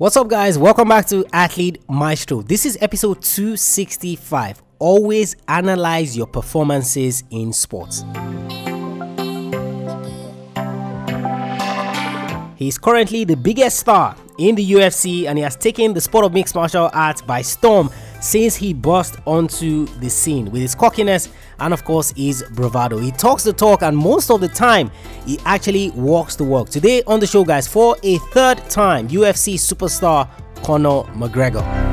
What's 0.00 0.16
up, 0.16 0.28
guys? 0.28 0.56
Welcome 0.56 0.88
back 0.88 1.04
to 1.08 1.26
Athlete 1.30 1.82
Maestro. 1.86 2.40
This 2.40 2.64
is 2.64 2.78
episode 2.80 3.20
265. 3.20 4.62
Always 4.78 5.36
analyze 5.46 6.16
your 6.16 6.26
performances 6.26 7.22
in 7.28 7.52
sports. 7.52 8.02
He's 12.56 12.78
currently 12.78 13.24
the 13.24 13.36
biggest 13.36 13.80
star 13.80 14.16
in 14.38 14.54
the 14.54 14.70
UFC 14.72 15.26
and 15.26 15.36
he 15.36 15.44
has 15.44 15.54
taken 15.54 15.92
the 15.92 16.00
sport 16.00 16.24
of 16.24 16.32
mixed 16.32 16.54
martial 16.54 16.88
arts 16.94 17.20
by 17.20 17.42
storm 17.42 17.90
since 18.20 18.54
he 18.54 18.72
burst 18.72 19.16
onto 19.26 19.86
the 20.00 20.08
scene 20.08 20.50
with 20.50 20.62
his 20.62 20.74
cockiness 20.74 21.28
and 21.58 21.72
of 21.72 21.84
course 21.84 22.12
his 22.16 22.44
bravado. 22.52 22.98
He 22.98 23.10
talks 23.10 23.44
the 23.44 23.52
talk 23.52 23.82
and 23.82 23.96
most 23.96 24.30
of 24.30 24.40
the 24.40 24.48
time 24.48 24.90
he 25.26 25.38
actually 25.44 25.90
walks 25.90 26.36
the 26.36 26.44
walk. 26.44 26.70
Today 26.70 27.02
on 27.06 27.20
the 27.20 27.26
show 27.26 27.44
guys 27.44 27.66
for 27.66 27.96
a 28.02 28.18
third 28.32 28.58
time 28.70 29.08
UFC 29.08 29.54
superstar 29.54 30.28
Conor 30.62 31.04
McGregor. 31.14 31.90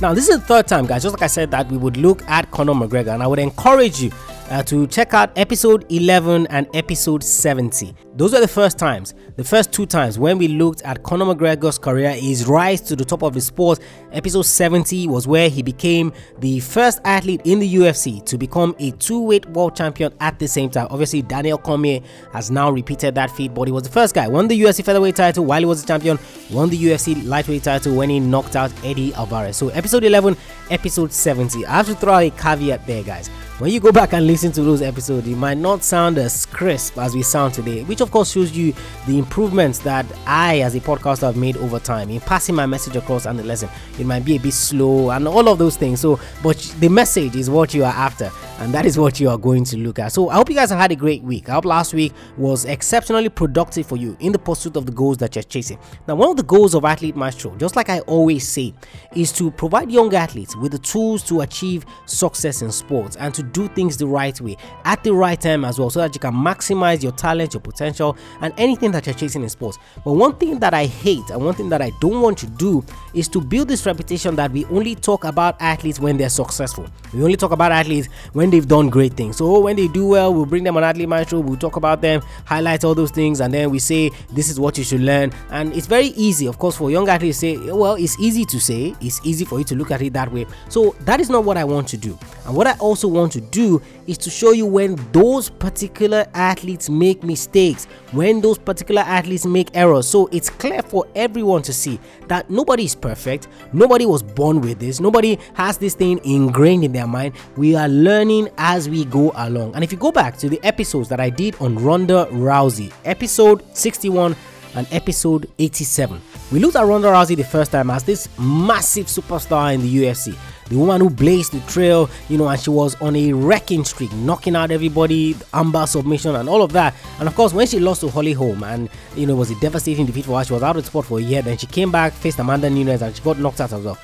Now, 0.00 0.12
this 0.12 0.28
is 0.28 0.38
the 0.40 0.44
third 0.44 0.68
time, 0.68 0.84
guys. 0.84 1.04
Just 1.04 1.14
like 1.14 1.22
I 1.22 1.26
said, 1.26 1.50
that 1.52 1.70
we 1.70 1.78
would 1.78 1.96
look 1.96 2.22
at 2.28 2.50
Conor 2.50 2.74
McGregor, 2.74 3.14
and 3.14 3.22
I 3.22 3.26
would 3.26 3.38
encourage 3.38 4.02
you 4.02 4.10
uh, 4.50 4.62
to 4.62 4.86
check 4.86 5.14
out 5.14 5.36
episode 5.36 5.84
11 5.90 6.46
and 6.48 6.68
episode 6.74 7.22
70. 7.22 7.94
Those 8.14 8.32
were 8.32 8.40
the 8.40 8.48
first 8.48 8.78
times, 8.78 9.14
the 9.36 9.44
first 9.44 9.72
two 9.72 9.86
times 9.86 10.18
when 10.18 10.38
we 10.38 10.48
looked 10.48 10.82
at 10.82 11.02
Conor 11.02 11.26
McGregor's 11.26 11.78
career, 11.78 12.12
his 12.12 12.46
rise 12.46 12.80
to 12.82 12.96
the 12.96 13.04
top 13.04 13.22
of 13.22 13.34
the 13.34 13.40
sport. 13.40 13.78
Episode 14.12 14.42
70 14.42 15.08
was 15.08 15.26
where 15.26 15.48
he 15.48 15.62
became 15.62 16.12
the 16.38 16.60
first 16.60 17.00
athlete 17.04 17.42
in 17.44 17.58
the 17.58 17.74
UFC 17.74 18.24
to 18.24 18.38
become 18.38 18.74
a 18.78 18.92
two-weight 18.92 19.46
world 19.46 19.76
champion 19.76 20.12
at 20.20 20.38
the 20.38 20.48
same 20.48 20.70
time. 20.70 20.86
Obviously, 20.90 21.22
Daniel 21.22 21.58
Cormier 21.58 22.00
has 22.32 22.50
now 22.50 22.70
repeated 22.70 23.14
that 23.16 23.30
feat, 23.30 23.52
but 23.52 23.68
he 23.68 23.72
was 23.72 23.82
the 23.82 23.90
first 23.90 24.14
guy. 24.14 24.28
Won 24.28 24.48
the 24.48 24.60
UFC 24.60 24.84
featherweight 24.84 25.16
title 25.16 25.44
while 25.44 25.60
he 25.60 25.66
was 25.66 25.82
a 25.82 25.86
champion, 25.86 26.18
won 26.50 26.70
the 26.70 26.78
UFC 26.78 27.26
lightweight 27.26 27.64
title 27.64 27.94
when 27.94 28.08
he 28.08 28.20
knocked 28.20 28.56
out 28.56 28.72
Eddie 28.84 29.12
Alvarez. 29.14 29.56
So 29.56 29.68
episode 29.70 30.04
11, 30.04 30.36
episode 30.70 31.12
70. 31.12 31.66
I 31.66 31.72
have 31.76 31.86
to 31.86 31.94
throw 31.94 32.14
out 32.14 32.22
a 32.22 32.30
caveat 32.30 32.86
there, 32.86 33.02
guys. 33.02 33.28
When 33.58 33.72
you 33.72 33.80
go 33.80 33.90
back 33.90 34.12
and 34.12 34.26
listen 34.26 34.52
to 34.52 34.62
those 34.62 34.82
episodes, 34.82 35.26
it 35.26 35.34
might 35.34 35.56
not 35.56 35.82
sound 35.82 36.18
as 36.18 36.44
crisp 36.44 36.98
as 36.98 37.14
we 37.14 37.22
sound 37.22 37.54
today, 37.54 37.84
which 37.84 38.02
of 38.02 38.10
course 38.10 38.32
shows 38.32 38.54
you 38.54 38.74
the 39.06 39.18
improvements 39.18 39.78
that 39.78 40.04
I, 40.26 40.60
as 40.60 40.74
a 40.74 40.80
podcaster, 40.80 41.22
have 41.22 41.38
made 41.38 41.56
over 41.56 41.78
time 41.78 42.10
in 42.10 42.20
passing 42.20 42.54
my 42.54 42.66
message 42.66 42.96
across 42.96 43.24
and 43.24 43.38
the 43.38 43.44
lesson. 43.44 43.70
It 43.98 44.04
might 44.04 44.26
be 44.26 44.36
a 44.36 44.38
bit 44.38 44.52
slow 44.52 45.08
and 45.08 45.26
all 45.26 45.48
of 45.48 45.56
those 45.56 45.78
things. 45.78 46.00
So, 46.00 46.20
but 46.42 46.58
the 46.80 46.90
message 46.90 47.34
is 47.34 47.48
what 47.48 47.72
you 47.72 47.82
are 47.82 47.94
after, 47.94 48.30
and 48.58 48.74
that 48.74 48.84
is 48.84 48.98
what 48.98 49.20
you 49.20 49.30
are 49.30 49.38
going 49.38 49.64
to 49.64 49.78
look 49.78 50.00
at. 50.00 50.12
So, 50.12 50.28
I 50.28 50.34
hope 50.34 50.50
you 50.50 50.54
guys 50.54 50.68
have 50.68 50.78
had 50.78 50.92
a 50.92 50.96
great 50.96 51.22
week. 51.22 51.48
I 51.48 51.54
hope 51.54 51.64
last 51.64 51.94
week 51.94 52.12
was 52.36 52.66
exceptionally 52.66 53.30
productive 53.30 53.86
for 53.86 53.96
you 53.96 54.18
in 54.20 54.32
the 54.32 54.38
pursuit 54.38 54.76
of 54.76 54.84
the 54.84 54.92
goals 54.92 55.16
that 55.16 55.34
you're 55.34 55.42
chasing. 55.44 55.78
Now, 56.06 56.16
one 56.16 56.28
of 56.28 56.36
the 56.36 56.42
goals 56.42 56.74
of 56.74 56.84
Athlete 56.84 57.16
Maestro, 57.16 57.56
just 57.56 57.74
like 57.74 57.88
I 57.88 58.00
always 58.00 58.46
say, 58.46 58.74
is 59.14 59.32
to 59.32 59.50
provide 59.50 59.90
young 59.90 60.14
athletes 60.14 60.54
with 60.56 60.72
the 60.72 60.78
tools 60.78 61.22
to 61.22 61.40
achieve 61.40 61.86
success 62.04 62.60
in 62.60 62.70
sports 62.70 63.16
and 63.16 63.32
to 63.32 63.45
do 63.52 63.68
things 63.68 63.96
the 63.96 64.06
right 64.06 64.38
way 64.40 64.56
at 64.84 65.02
the 65.04 65.12
right 65.12 65.40
time 65.40 65.64
as 65.64 65.78
well 65.78 65.90
so 65.90 66.00
that 66.00 66.14
you 66.14 66.20
can 66.20 66.34
maximize 66.34 67.02
your 67.02 67.12
talent, 67.12 67.54
your 67.54 67.60
potential, 67.60 68.16
and 68.40 68.52
anything 68.56 68.90
that 68.92 69.06
you're 69.06 69.14
chasing 69.14 69.42
in 69.42 69.48
sports. 69.48 69.78
But 70.04 70.12
one 70.12 70.34
thing 70.36 70.58
that 70.60 70.74
I 70.74 70.86
hate 70.86 71.30
and 71.30 71.44
one 71.44 71.54
thing 71.54 71.68
that 71.70 71.82
I 71.82 71.90
don't 72.00 72.20
want 72.20 72.38
to 72.38 72.46
do 72.46 72.84
is 73.14 73.28
to 73.28 73.40
build 73.40 73.68
this 73.68 73.86
reputation 73.86 74.36
that 74.36 74.50
we 74.50 74.64
only 74.66 74.94
talk 74.94 75.24
about 75.24 75.60
athletes 75.60 76.00
when 76.00 76.16
they're 76.16 76.28
successful. 76.28 76.86
We 77.12 77.22
only 77.22 77.36
talk 77.36 77.52
about 77.52 77.72
athletes 77.72 78.08
when 78.32 78.50
they've 78.50 78.66
done 78.66 78.88
great 78.88 79.14
things. 79.14 79.36
So 79.38 79.56
oh, 79.56 79.60
when 79.60 79.76
they 79.76 79.88
do 79.88 80.06
well, 80.08 80.32
we'll 80.34 80.46
bring 80.46 80.64
them 80.64 80.76
on 80.76 80.84
Athlete 80.84 81.08
Maestro, 81.08 81.40
we'll 81.40 81.56
talk 81.56 81.76
about 81.76 82.00
them, 82.00 82.22
highlight 82.44 82.84
all 82.84 82.94
those 82.94 83.10
things, 83.10 83.40
and 83.40 83.52
then 83.52 83.70
we 83.70 83.78
say 83.78 84.10
this 84.32 84.48
is 84.48 84.60
what 84.60 84.78
you 84.78 84.84
should 84.84 85.00
learn. 85.00 85.32
And 85.50 85.72
it's 85.72 85.86
very 85.86 86.08
easy, 86.08 86.46
of 86.46 86.58
course, 86.58 86.76
for 86.76 86.90
young 86.90 87.08
athletes 87.08 87.38
say, 87.38 87.56
well, 87.56 87.94
it's 87.94 88.18
easy 88.18 88.44
to 88.46 88.60
say, 88.60 88.94
it's 89.00 89.20
easy 89.24 89.44
for 89.44 89.58
you 89.58 89.64
to 89.64 89.74
look 89.74 89.90
at 89.90 90.02
it 90.02 90.12
that 90.12 90.32
way. 90.32 90.46
So 90.68 90.94
that 91.00 91.20
is 91.20 91.30
not 91.30 91.44
what 91.44 91.56
I 91.56 91.64
want 91.64 91.88
to 91.88 91.96
do. 91.96 92.18
And 92.44 92.54
what 92.54 92.66
I 92.66 92.76
also 92.78 93.08
want 93.08 93.32
to 93.32 93.35
do 93.40 93.82
is 94.06 94.18
to 94.18 94.30
show 94.30 94.52
you 94.52 94.66
when 94.66 94.96
those 95.12 95.50
particular 95.50 96.26
athletes 96.34 96.88
make 96.88 97.22
mistakes, 97.22 97.86
when 98.12 98.40
those 98.40 98.58
particular 98.58 99.02
athletes 99.02 99.46
make 99.46 99.70
errors. 99.74 100.08
So 100.08 100.28
it's 100.32 100.50
clear 100.50 100.82
for 100.82 101.06
everyone 101.14 101.62
to 101.62 101.72
see 101.72 101.98
that 102.28 102.50
nobody 102.50 102.84
is 102.84 102.94
perfect, 102.94 103.48
nobody 103.72 104.06
was 104.06 104.22
born 104.22 104.60
with 104.60 104.78
this, 104.78 105.00
nobody 105.00 105.38
has 105.54 105.78
this 105.78 105.94
thing 105.94 106.20
ingrained 106.24 106.84
in 106.84 106.92
their 106.92 107.06
mind. 107.06 107.34
We 107.56 107.74
are 107.74 107.88
learning 107.88 108.48
as 108.58 108.88
we 108.88 109.04
go 109.04 109.32
along. 109.36 109.74
And 109.74 109.84
if 109.84 109.92
you 109.92 109.98
go 109.98 110.12
back 110.12 110.36
to 110.38 110.48
the 110.48 110.62
episodes 110.62 111.08
that 111.08 111.20
I 111.20 111.30
did 111.30 111.56
on 111.60 111.76
Ronda 111.76 112.28
Rousey, 112.30 112.92
episode 113.04 113.62
61 113.76 114.36
and 114.74 114.86
episode 114.92 115.50
87, 115.58 116.20
we 116.52 116.58
looked 116.60 116.76
at 116.76 116.84
Ronda 116.84 117.08
Rousey 117.08 117.36
the 117.36 117.44
first 117.44 117.72
time 117.72 117.90
as 117.90 118.04
this 118.04 118.28
massive 118.38 119.06
superstar 119.06 119.74
in 119.74 119.80
the 119.80 120.04
UFC 120.04 120.36
the 120.68 120.76
woman 120.76 121.00
who 121.00 121.10
blazed 121.10 121.52
the 121.52 121.60
trail, 121.70 122.10
you 122.28 122.38
know, 122.38 122.48
and 122.48 122.60
she 122.60 122.70
was 122.70 122.94
on 123.00 123.14
a 123.16 123.32
wrecking 123.32 123.84
streak, 123.84 124.12
knocking 124.14 124.56
out 124.56 124.70
everybody, 124.70 125.34
armbar 125.52 125.86
submission, 125.86 126.34
and 126.34 126.48
all 126.48 126.62
of 126.62 126.72
that. 126.72 126.94
And 127.18 127.28
of 127.28 127.34
course, 127.34 127.52
when 127.52 127.66
she 127.66 127.78
lost 127.78 128.00
to 128.00 128.08
Holly 128.08 128.32
Holm, 128.32 128.62
and 128.64 128.88
you 129.14 129.26
know, 129.26 129.34
it 129.34 129.38
was 129.38 129.50
a 129.50 129.60
devastating 129.60 130.06
defeat 130.06 130.24
for 130.24 130.38
her, 130.38 130.44
she 130.44 130.52
was 130.52 130.62
out 130.62 130.76
of 130.76 130.82
the 130.82 130.86
sport 130.88 131.06
for 131.06 131.18
a 131.18 131.22
year. 131.22 131.42
Then 131.42 131.56
she 131.56 131.66
came 131.66 131.92
back, 131.92 132.12
faced 132.12 132.38
Amanda 132.38 132.68
Nunes, 132.68 133.02
and 133.02 133.14
she 133.14 133.22
got 133.22 133.38
knocked 133.38 133.60
out 133.60 133.72
as 133.72 133.84
well. 133.84 133.98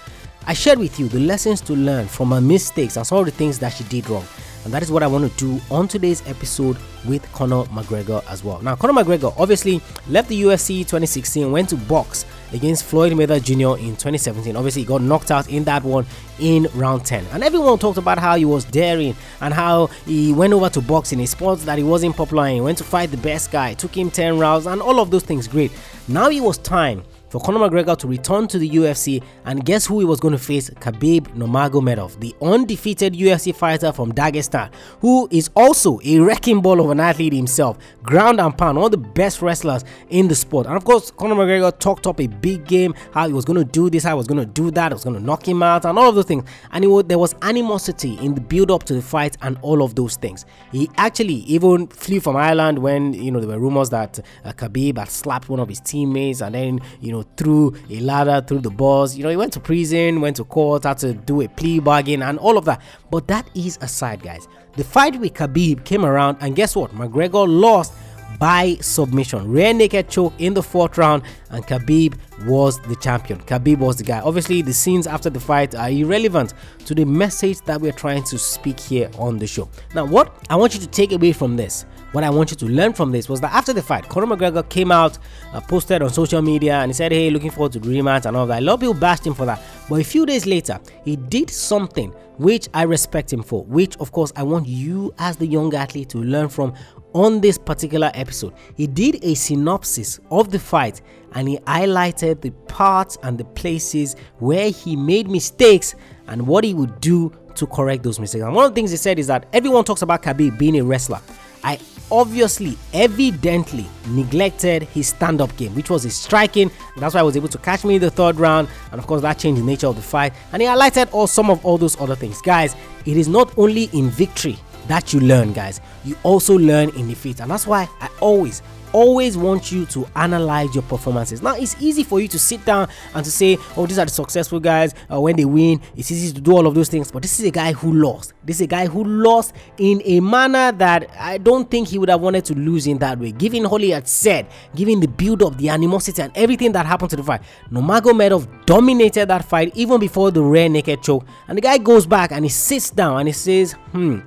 I 0.47 0.55
shared 0.55 0.79
with 0.79 0.99
you 0.99 1.09
the 1.09 1.21
lessons 1.21 1.61
to 1.63 1.75
learn 1.75 2.09
from 2.09 2.33
her 2.33 2.41
mistakes 2.41 2.97
and 2.97 3.07
some 3.07 3.19
of 3.19 3.27
the 3.27 3.31
things 3.31 3.59
that 3.61 3.71
she 3.71 3.85
did 3.85 4.09
wrong. 4.11 4.25
And 4.65 4.73
that 4.73 4.83
is 4.83 4.93
what 4.93 5.03
I 5.03 5.07
want 5.07 5.31
to 5.31 5.39
do 5.39 5.61
on 5.71 5.89
today's 5.89 6.23
episode 6.29 6.77
with 7.07 7.31
Conor 7.33 7.65
McGregor 7.65 8.25
as 8.31 8.45
well. 8.45 8.61
Now, 8.63 8.77
Conor 8.77 9.03
McGregor 9.03 9.35
obviously 9.37 9.81
left 10.09 10.29
the 10.29 10.41
UFC 10.43 10.81
2016, 10.81 11.51
went 11.51 11.69
to 11.71 11.77
box 11.77 12.25
against 12.53 12.85
Floyd 12.85 13.13
Mayweather 13.13 13.43
Jr. 13.43 13.81
in 13.83 13.97
2017. 13.97 14.55
Obviously, 14.55 14.83
he 14.83 14.87
got 14.87 15.03
knocked 15.03 15.31
out 15.31 15.49
in 15.49 15.65
that 15.65 15.83
one 15.83 16.07
in 16.39 16.69
round 16.75 17.05
10. 17.05 17.25
And 17.33 17.43
everyone 17.43 17.79
talked 17.79 17.99
about 17.99 18.19
how 18.19 18.37
he 18.37 18.45
was 18.45 18.65
daring 18.65 19.17
and 19.41 19.53
how 19.53 19.87
he 20.07 20.33
went 20.33 20.53
over 20.53 20.69
to 20.69 20.81
box 20.81 21.13
in 21.13 21.21
a 21.21 21.27
sport 21.27 21.61
that 21.61 21.79
he 21.79 21.85
wasn't 21.85 22.17
popular 22.17 22.47
in, 22.49 22.63
went 22.63 22.79
to 22.79 22.85
fight 22.85 23.11
the 23.11 23.17
best 23.17 23.51
guy, 23.51 23.75
took 23.75 23.97
him 23.97 24.11
10 24.11 24.39
rounds, 24.39 24.67
and 24.67 24.81
all 24.81 25.01
of 25.01 25.11
those 25.11 25.25
things. 25.25 25.49
Great. 25.49 25.73
Now 26.09 26.29
it 26.31 26.41
was 26.41 26.59
time 26.59 27.03
for 27.33 27.41
Conor 27.41 27.61
McGregor 27.61 27.97
to 27.97 28.07
return 28.07 28.47
to 28.49 28.59
the 28.59 28.69
UFC, 28.69 29.23
and 29.47 29.65
guess 29.65 29.87
who 29.87 30.01
he 30.01 30.05
was 30.05 30.21
going 30.21 30.33
to 30.33 30.39
face? 30.39 30.69
Khabib 30.69 31.29
Nurmagomedov, 31.35 32.21
the 32.21 32.35
undefeated 32.43 33.15
UFC 33.15 33.57
fighter 33.57 33.91
from 33.91 34.13
Dagestan, 34.13 34.71
who 35.01 35.27
is 35.31 35.49
also 35.57 35.99
a 36.05 36.19
wrecking 36.19 36.61
ball 36.61 36.79
of 36.79 36.91
an 36.91 37.01
athlete 37.01 37.33
himself, 37.33 37.79
ground 38.03 38.39
and 38.39 38.57
pound, 38.57 38.77
one 38.77 38.85
of 38.85 38.91
the 38.91 38.99
best 38.99 39.41
wrestlers 39.41 39.83
in 40.11 40.29
the 40.29 40.35
sport. 40.35 40.67
And 40.67 40.77
of 40.77 40.85
course, 40.85 41.11
Conor 41.11 41.35
McGregor 41.35 41.77
talked 41.79 42.07
up 42.07 42.21
a 42.21 42.27
big 42.27 42.67
game, 42.67 42.95
how 43.13 43.27
he 43.27 43.33
was 43.33 43.47
going 43.47 43.59
to 43.59 43.65
do 43.65 43.89
this, 43.89 44.05
how 44.05 44.11
he 44.11 44.17
was 44.17 44.27
going 44.27 44.41
to 44.41 44.47
do 44.47 44.71
that, 44.73 44.93
he 44.93 44.95
was 44.95 45.05
going 45.05 45.17
to 45.17 45.23
knock 45.23 45.49
him 45.49 45.63
out, 45.63 45.87
and 45.87 45.99
all 45.99 46.11
of 46.11 46.15
those 46.15 46.27
things. 46.27 46.45
And 46.71 46.85
was, 46.85 47.05
there 47.05 47.19
was 47.19 47.35
animosity 47.41 48.19
in 48.19 48.35
the 48.35 48.43
build 48.43 48.71
up 48.71 48.83
to 48.85 48.95
the 48.95 49.01
fight 49.01 49.39
and 49.41 49.59
all 49.63 49.83
of 49.83 49.95
those 49.95 50.17
things. 50.17 50.45
He 50.71 50.91
actually 50.99 51.37
even 51.47 51.87
flew 51.87 52.21
from 52.21 52.37
Ireland 52.37 52.79
when 52.81 53.15
you 53.15 53.31
know 53.31 53.41
there 53.41 53.49
were 53.49 53.59
rumors 53.59 53.89
that 53.89 54.19
uh, 54.45 54.53
Khabib 54.53 54.99
had 54.99 55.09
slapped 55.09 55.49
one 55.49 55.61
of 55.61 55.71
his 55.71 55.81
teammates, 55.81 56.43
and 56.43 56.55
then 56.55 56.81
you 57.01 57.11
know 57.11 57.22
through 57.37 57.77
a 57.91 58.01
ladder, 58.01 58.45
through 58.47 58.61
the 58.61 58.71
bars. 58.71 59.17
You 59.17 59.25
know, 59.25 59.31
he 59.31 59.37
went 59.37 59.53
to 59.55 59.61
prison, 59.61 60.21
went 60.21 60.37
to 60.37 60.45
court, 60.45 60.85
had 60.85 60.99
to 60.99 61.15
do 61.15 61.41
a 61.41 61.49
plea 61.49 61.79
bargain, 61.79 62.23
and 62.23 62.39
all 62.39 62.59
of 62.59 62.65
that. 62.67 62.81
But 63.11 63.29
that 63.29 63.49
is 63.55 63.79
aside, 63.81 64.23
guys. 64.23 64.49
The 64.77 64.85
fight 64.85 65.21
with 65.21 65.35
Khabib 65.35 65.85
came 65.85 66.05
around, 66.05 66.39
and 66.41 66.57
guess 66.57 66.75
what? 66.75 66.93
McGregor 66.93 67.47
lost 67.49 67.93
by 68.39 68.77
submission. 68.81 69.51
Rear 69.51 69.73
naked 69.75 70.09
choke 70.09 70.33
in 70.39 70.55
the 70.55 70.63
fourth 70.63 70.99
round, 70.99 71.23
and 71.51 71.65
Khabib 71.67 72.19
was 72.47 72.81
the 72.81 72.97
champion. 72.97 73.41
Khabib 73.41 73.79
was 73.79 73.97
the 73.97 74.05
guy. 74.05 74.21
Obviously, 74.21 74.63
the 74.63 74.73
scenes 74.73 75.07
after 75.07 75.31
the 75.31 75.39
fight 75.39 75.75
are 75.75 75.91
irrelevant 75.91 76.55
to 76.87 76.95
the 76.95 77.05
message 77.05 77.61
that 77.67 77.81
we're 77.81 77.93
trying 77.93 78.25
to 78.25 78.39
speak 78.39 78.81
here 78.81 79.11
on 79.19 79.39
the 79.39 79.47
show. 79.47 79.69
Now, 79.95 80.07
what 80.07 80.35
I 80.51 80.57
want 80.57 80.75
you 80.75 80.81
to 80.81 80.89
take 80.89 81.13
away 81.13 81.33
from 81.33 81.57
this 81.57 81.85
what 82.13 82.25
I 82.25 82.31
want 82.31 82.51
you 82.51 82.57
to 82.59 82.67
learn 82.67 82.93
from 82.93 83.11
this 83.11 83.29
was 83.29 83.41
that 83.41 83.53
after 83.53 83.73
the 83.73 83.83
fight, 83.83 84.09
Conor 84.09 84.37
McGregor 84.37 84.69
came 84.69 84.93
out, 84.93 85.19
uh, 85.53 85.61
posted 85.61 86.03
on 86.03 86.11
social 86.11 86.43
media, 86.43 86.77
and 86.77 86.91
he 86.91 86.95
said, 86.95 87.11
Hey, 87.13 87.31
looking 87.31 87.51
forward 87.51 87.73
to 87.73 87.79
the 87.79 87.89
rematch 87.89 88.27
and 88.27 88.37
all 88.37 88.47
that. 88.47 88.63
A 88.63 88.65
lot 88.65 88.75
of 88.75 88.81
people 88.81 88.95
bashed 88.95 89.27
him 89.27 89.35
for 89.35 89.47
that. 89.47 89.61
But 89.89 90.01
a 90.01 90.05
few 90.05 90.27
days 90.27 90.47
later, 90.47 90.79
he 91.05 91.17
did 91.17 91.51
something 91.51 92.11
which 92.39 92.69
I 92.75 92.83
respect 92.83 93.33
him 93.33 93.43
for, 93.43 93.65
which, 93.65 93.97
of 93.99 94.13
course, 94.13 94.33
I 94.37 94.43
want 94.43 94.67
you 94.67 95.15
as 95.19 95.37
the 95.37 95.47
young 95.47 95.75
athlete 95.75 96.09
to 96.11 96.19
learn 96.19 96.49
from 96.49 96.75
on 97.15 97.41
this 97.41 97.59
particular 97.59 98.11
episode. 98.15 98.55
He 98.77 98.87
did 98.87 99.23
a 99.23 99.35
synopsis 99.35 100.19
of 100.31 100.51
the 100.51 100.59
fight 100.59 101.03
and 101.35 101.49
he 101.49 101.59
highlighted 101.59 102.41
the 102.41 102.51
parts 102.69 103.19
and 103.23 103.39
the 103.39 103.45
places 103.45 104.17
where 104.39 104.71
he 104.71 104.97
made 104.97 105.29
mistakes 105.31 105.95
and 106.27 106.47
what 106.47 106.65
he 106.65 106.75
would 106.75 107.01
do 107.01 107.33
to 107.55 107.67
correct 107.67 108.03
those 108.03 108.19
mistakes. 108.19 108.45
And 108.45 108.55
one 108.55 108.65
of 108.65 108.71
the 108.71 108.75
things 108.75 108.91
he 108.91 108.97
said 108.97 109.19
is 109.19 109.27
that 109.27 109.47
everyone 109.53 109.85
talks 109.85 110.03
about 110.03 110.23
Khabib 110.23 110.59
being 110.59 110.79
a 110.79 110.85
wrestler. 110.85 111.21
I 111.65 111.79
obviously, 112.13 112.77
evidently 112.93 113.87
neglected 114.09 114.83
his 114.85 115.09
stand 115.09 115.41
up 115.41 115.57
game, 115.57 115.75
which 115.75 115.89
was 115.89 116.03
his 116.03 116.15
striking. 116.15 116.71
That's 116.99 117.15
why 117.15 117.21
I 117.21 117.25
was 117.25 117.37
able 117.37 117.49
to 117.49 117.59
catch 117.59 117.85
me 117.85 117.95
in 117.97 118.03
the 118.03 118.11
third 118.11 118.37
round, 118.37 118.69
and 118.93 119.01
of 119.01 119.07
course, 119.07 119.23
that 119.23 119.39
changed 119.39 119.63
the 119.63 119.65
nature 119.65 119.87
of 119.87 119.97
the 119.97 120.03
fight. 120.03 120.35
And 120.53 120.61
he 120.61 120.69
highlighted 120.69 121.13
all 121.13 121.27
some 121.27 121.51
of 121.51 121.65
all 121.65 121.79
those 121.79 121.99
other 122.01 122.15
things. 122.15 122.41
Guys, 122.43 122.77
it 123.07 123.17
is 123.17 123.27
not 123.29 123.57
only 123.57 123.85
in 123.95 124.11
victory 124.11 124.59
that 124.89 125.13
you 125.15 125.21
learn, 125.21 125.55
guys, 125.55 125.81
you 126.05 126.15
also 126.23 126.59
learn 126.59 126.91
in 126.91 127.09
defeat, 127.09 127.41
and 127.41 127.51
that's 127.51 127.67
why 127.67 127.89
I 128.01 128.11
always 128.21 128.63
always 128.93 129.37
want 129.37 129.73
you 129.73 129.87
to 129.87 130.07
analyze 130.17 130.75
your 130.75 130.83
performances. 130.85 131.43
Now, 131.43 131.55
it's 131.55 131.77
easy 131.81 132.05
for 132.05 132.21
you 132.21 132.29
to 132.29 132.39
sit 132.39 132.65
down 132.65 132.89
and 133.15 133.25
to 133.25 133.31
say, 133.31 133.59
oh, 133.77 133.87
these 133.87 133.99
are 133.99 134.05
the 134.05 134.11
successful 134.11 134.61
guys. 134.61 134.95
Uh, 135.11 135.21
when 135.21 135.37
they 135.37 135.45
win, 135.45 135.81
it's 135.97 136.11
easy 136.11 136.33
to 136.35 136.41
do 136.41 136.53
all 136.53 136.67
of 136.67 136.75
those 136.75 136.89
things. 136.89 137.11
But 137.11 137.23
this 137.23 137.41
is 137.41 137.47
a 137.47 137.51
guy 137.51 137.73
who 137.73 137.93
lost. 137.93 138.35
This 138.45 138.57
is 138.57 138.63
a 138.63 138.67
guy 138.67 138.87
who 138.87 139.05
lost 139.05 139.55
in 139.79 140.03
a 140.05 140.21
manner 140.21 140.73
that 140.73 141.11
I 141.19 141.39
don't 141.39 141.71
think 141.71 141.89
he 141.89 141.99
would 141.99 142.09
have 142.09 142.21
wanted 142.21 142.45
to 142.47 142.55
lose 142.55 142.87
in 142.87 142.99
that 142.99 143.19
way. 143.19 143.33
Given 143.33 143.65
Holly 143.65 143.91
had 143.91 144.09
said, 144.09 144.47
given 144.75 145.01
the 145.01 145.09
build 145.09 145.43
up, 145.43 145.57
the 145.59 145.69
animosity, 145.69 146.23
and 146.23 146.33
everything 146.37 146.73
that 146.73 146.87
happened 146.87 147.11
to 147.11 147.17
the 147.17 147.23
fight, 147.23 147.43
Nurmagomedov 147.71 148.67
dominated 148.67 149.27
that 149.27 149.45
fight 149.45 149.73
even 149.75 150.01
before 150.01 150.31
the 150.31 150.43
rear 150.43 150.69
naked 150.69 151.03
choke. 151.03 151.27
And 151.49 151.57
the 151.57 151.63
guy 151.63 151.79
goes 151.79 152.07
back 152.07 152.33
and 152.33 152.45
he 152.45 152.49
sits 152.49 152.91
down 152.91 153.21
and 153.21 153.29
he 153.29 153.33
says, 153.33 153.73
hmm 153.93 154.21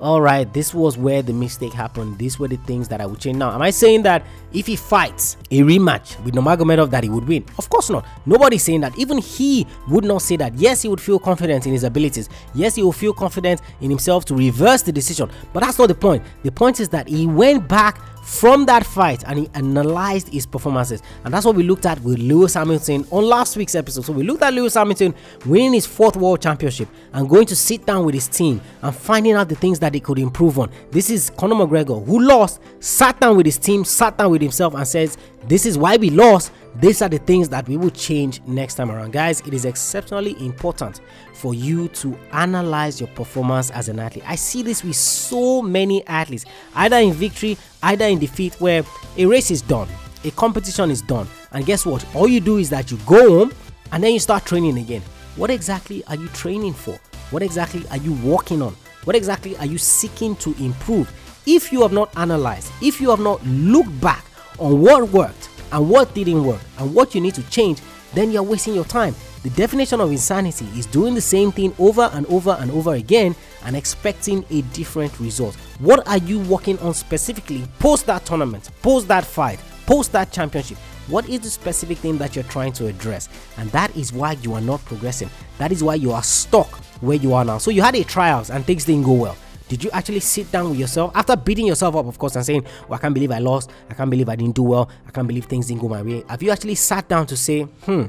all 0.00 0.20
right, 0.20 0.52
this 0.52 0.72
was 0.72 0.96
where 0.96 1.22
the 1.22 1.32
mistake 1.32 1.72
happened. 1.72 2.18
These 2.18 2.38
were 2.38 2.46
the 2.46 2.56
things 2.58 2.86
that 2.88 3.00
I 3.00 3.06
would 3.06 3.18
change. 3.18 3.36
Now, 3.36 3.52
am 3.52 3.62
I 3.62 3.70
saying 3.70 4.02
that 4.02 4.24
if 4.52 4.66
he 4.66 4.76
fights 4.76 5.36
a 5.50 5.60
rematch 5.60 6.22
with 6.24 6.34
Nurmagomedov 6.34 6.90
that 6.90 7.02
he 7.02 7.10
would 7.10 7.26
win? 7.26 7.44
Of 7.58 7.68
course 7.68 7.90
not. 7.90 8.06
Nobody's 8.24 8.62
saying 8.62 8.82
that. 8.82 8.96
Even 8.96 9.18
he 9.18 9.66
would 9.88 10.04
not 10.04 10.22
say 10.22 10.36
that. 10.36 10.54
Yes, 10.54 10.82
he 10.82 10.88
would 10.88 11.00
feel 11.00 11.18
confident 11.18 11.66
in 11.66 11.72
his 11.72 11.82
abilities. 11.82 12.28
Yes, 12.54 12.76
he 12.76 12.82
will 12.82 12.92
feel 12.92 13.12
confident 13.12 13.60
in 13.80 13.90
himself 13.90 14.24
to 14.26 14.34
reverse 14.36 14.82
the 14.82 14.92
decision. 14.92 15.28
But 15.52 15.60
that's 15.64 15.78
not 15.78 15.88
the 15.88 15.94
point. 15.96 16.22
The 16.44 16.52
point 16.52 16.78
is 16.78 16.88
that 16.90 17.08
he 17.08 17.26
went 17.26 17.66
back 17.66 18.00
from 18.28 18.66
that 18.66 18.84
fight 18.84 19.24
and 19.26 19.38
he 19.38 19.50
analyzed 19.54 20.28
his 20.28 20.44
performances. 20.44 21.02
And 21.24 21.32
that's 21.32 21.46
what 21.46 21.56
we 21.56 21.62
looked 21.62 21.86
at 21.86 21.98
with 22.02 22.18
Lewis 22.18 22.54
Hamilton 22.54 23.06
on 23.10 23.24
last 23.24 23.56
week's 23.56 23.74
episode. 23.74 24.04
So 24.04 24.12
we 24.12 24.22
looked 24.22 24.42
at 24.42 24.52
Lewis 24.52 24.74
Hamilton 24.74 25.14
winning 25.46 25.72
his 25.72 25.86
fourth 25.86 26.14
world 26.14 26.42
championship 26.42 26.88
and 27.14 27.26
going 27.26 27.46
to 27.46 27.56
sit 27.56 27.86
down 27.86 28.04
with 28.04 28.14
his 28.14 28.28
team 28.28 28.60
and 28.82 28.94
finding 28.94 29.32
out 29.32 29.48
the 29.48 29.54
things 29.54 29.78
that 29.78 29.94
they 29.94 30.00
could 30.00 30.18
improve 30.18 30.58
on. 30.58 30.70
This 30.90 31.08
is 31.08 31.30
Conor 31.30 31.54
McGregor 31.54 32.04
who 32.04 32.20
lost, 32.20 32.60
sat 32.80 33.18
down 33.18 33.34
with 33.36 33.46
his 33.46 33.56
team, 33.56 33.82
sat 33.82 34.18
down 34.18 34.30
with 34.30 34.42
himself 34.42 34.74
and 34.74 34.86
says, 34.86 35.16
This 35.46 35.64
is 35.64 35.78
why 35.78 35.96
we 35.96 36.10
lost. 36.10 36.52
These 36.80 37.02
are 37.02 37.08
the 37.08 37.18
things 37.18 37.48
that 37.48 37.68
we 37.68 37.76
will 37.76 37.90
change 37.90 38.40
next 38.46 38.76
time 38.76 38.92
around. 38.92 39.12
Guys, 39.12 39.40
it 39.40 39.52
is 39.52 39.64
exceptionally 39.64 40.36
important 40.38 41.00
for 41.34 41.52
you 41.52 41.88
to 41.88 42.16
analyze 42.30 43.00
your 43.00 43.08
performance 43.08 43.72
as 43.72 43.88
an 43.88 43.98
athlete. 43.98 44.22
I 44.24 44.36
see 44.36 44.62
this 44.62 44.84
with 44.84 44.94
so 44.94 45.60
many 45.60 46.06
athletes, 46.06 46.44
either 46.76 46.98
in 46.98 47.12
victory, 47.12 47.58
either 47.82 48.04
in 48.04 48.20
defeat, 48.20 48.54
where 48.60 48.84
a 49.16 49.26
race 49.26 49.50
is 49.50 49.60
done, 49.60 49.88
a 50.22 50.30
competition 50.30 50.92
is 50.92 51.02
done, 51.02 51.26
and 51.50 51.66
guess 51.66 51.84
what? 51.84 52.06
All 52.14 52.28
you 52.28 52.38
do 52.38 52.58
is 52.58 52.70
that 52.70 52.92
you 52.92 52.98
go 53.06 53.28
home 53.28 53.52
and 53.90 54.04
then 54.04 54.12
you 54.12 54.20
start 54.20 54.46
training 54.46 54.78
again. 54.78 55.02
What 55.34 55.50
exactly 55.50 56.04
are 56.06 56.16
you 56.16 56.28
training 56.28 56.74
for? 56.74 56.96
What 57.30 57.42
exactly 57.42 57.88
are 57.90 57.96
you 57.96 58.12
working 58.24 58.62
on? 58.62 58.76
What 59.02 59.16
exactly 59.16 59.56
are 59.56 59.66
you 59.66 59.78
seeking 59.78 60.36
to 60.36 60.54
improve? 60.62 61.12
If 61.44 61.72
you 61.72 61.82
have 61.82 61.92
not 61.92 62.16
analyzed, 62.16 62.70
if 62.80 63.00
you 63.00 63.10
have 63.10 63.20
not 63.20 63.44
looked 63.44 64.00
back 64.00 64.24
on 64.60 64.80
what 64.80 65.08
worked, 65.08 65.47
and 65.72 65.88
what 65.88 66.14
didn't 66.14 66.44
work 66.44 66.60
and 66.78 66.94
what 66.94 67.14
you 67.14 67.20
need 67.20 67.34
to 67.34 67.42
change, 67.50 67.80
then 68.14 68.30
you're 68.30 68.42
wasting 68.42 68.74
your 68.74 68.84
time. 68.84 69.14
The 69.42 69.50
definition 69.50 70.00
of 70.00 70.10
insanity 70.10 70.66
is 70.76 70.86
doing 70.86 71.14
the 71.14 71.20
same 71.20 71.52
thing 71.52 71.74
over 71.78 72.10
and 72.12 72.26
over 72.26 72.56
and 72.58 72.70
over 72.72 72.94
again 72.94 73.36
and 73.64 73.76
expecting 73.76 74.44
a 74.50 74.62
different 74.72 75.18
result. 75.20 75.54
What 75.78 76.06
are 76.08 76.18
you 76.18 76.40
working 76.40 76.78
on 76.80 76.94
specifically 76.94 77.64
post 77.78 78.06
that 78.06 78.24
tournament, 78.24 78.70
post 78.82 79.06
that 79.08 79.24
fight, 79.24 79.60
post 79.86 80.12
that 80.12 80.32
championship? 80.32 80.78
What 81.06 81.28
is 81.28 81.40
the 81.40 81.50
specific 81.50 81.98
thing 81.98 82.18
that 82.18 82.34
you're 82.34 82.44
trying 82.44 82.72
to 82.74 82.86
address? 82.86 83.28
And 83.56 83.70
that 83.70 83.96
is 83.96 84.12
why 84.12 84.32
you 84.42 84.54
are 84.54 84.60
not 84.60 84.84
progressing. 84.84 85.30
That 85.58 85.72
is 85.72 85.82
why 85.82 85.94
you 85.94 86.12
are 86.12 86.22
stuck 86.22 86.68
where 87.00 87.16
you 87.16 87.32
are 87.32 87.44
now. 87.44 87.58
So 87.58 87.70
you 87.70 87.80
had 87.80 87.94
a 87.94 88.04
trials 88.04 88.50
and 88.50 88.64
things 88.64 88.84
didn't 88.84 89.04
go 89.04 89.12
well. 89.12 89.36
Did 89.68 89.84
you 89.84 89.90
actually 89.92 90.20
sit 90.20 90.50
down 90.50 90.70
with 90.70 90.78
yourself 90.78 91.12
after 91.14 91.36
beating 91.36 91.66
yourself 91.66 91.94
up, 91.94 92.06
of 92.06 92.18
course, 92.18 92.36
and 92.36 92.44
saying, 92.44 92.64
Well, 92.88 92.98
I 92.98 93.02
can't 93.02 93.14
believe 93.14 93.30
I 93.30 93.38
lost. 93.38 93.70
I 93.90 93.94
can't 93.94 94.10
believe 94.10 94.28
I 94.28 94.36
didn't 94.36 94.54
do 94.54 94.62
well. 94.62 94.88
I 95.06 95.10
can't 95.10 95.28
believe 95.28 95.44
things 95.44 95.66
didn't 95.66 95.82
go 95.82 95.88
my 95.88 96.02
way. 96.02 96.24
Have 96.28 96.42
you 96.42 96.50
actually 96.50 96.74
sat 96.74 97.08
down 97.08 97.26
to 97.26 97.36
say, 97.36 97.62
Hmm, 97.84 98.04